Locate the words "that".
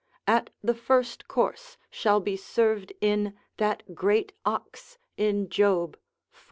3.57-3.93